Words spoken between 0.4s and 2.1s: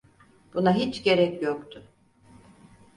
Buna hiç gerek yoktu.